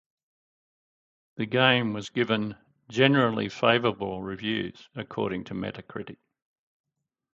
[1.35, 2.55] The game was given
[2.89, 6.17] "generally favorable" reviews according to Metacritic.